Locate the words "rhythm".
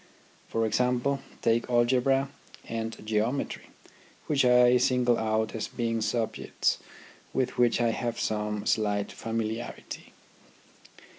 8.41-8.43